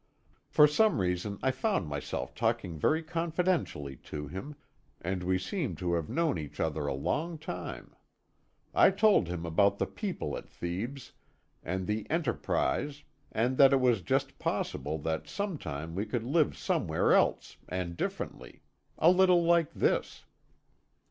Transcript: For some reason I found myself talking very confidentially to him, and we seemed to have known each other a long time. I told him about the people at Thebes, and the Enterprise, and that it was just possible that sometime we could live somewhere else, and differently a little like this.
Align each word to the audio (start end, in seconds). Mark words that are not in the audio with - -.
For 0.49 0.65
some 0.65 0.99
reason 0.99 1.37
I 1.43 1.51
found 1.51 1.87
myself 1.87 2.33
talking 2.33 2.75
very 2.79 3.03
confidentially 3.03 3.97
to 3.97 4.25
him, 4.27 4.55
and 4.99 5.21
we 5.21 5.37
seemed 5.37 5.77
to 5.77 5.93
have 5.93 6.09
known 6.09 6.39
each 6.39 6.59
other 6.59 6.87
a 6.87 6.93
long 6.95 7.37
time. 7.37 7.95
I 8.73 8.89
told 8.89 9.27
him 9.27 9.45
about 9.45 9.77
the 9.77 9.85
people 9.85 10.35
at 10.35 10.49
Thebes, 10.49 11.11
and 11.61 11.85
the 11.85 12.09
Enterprise, 12.09 13.03
and 13.31 13.57
that 13.59 13.73
it 13.73 13.79
was 13.79 14.01
just 14.01 14.39
possible 14.39 14.97
that 14.97 15.27
sometime 15.27 15.93
we 15.93 16.07
could 16.07 16.23
live 16.23 16.57
somewhere 16.57 17.13
else, 17.13 17.57
and 17.69 17.95
differently 17.95 18.63
a 18.97 19.11
little 19.11 19.43
like 19.43 19.71
this. 19.71 20.25